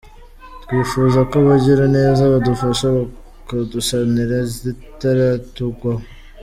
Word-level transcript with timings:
Twifuza 0.63 1.19
ko 1.29 1.35
abagiraneza 1.41 2.23
badufasha 2.33 2.85
bakadusanira 2.97 4.37
zitaratugwaho. 4.53 6.03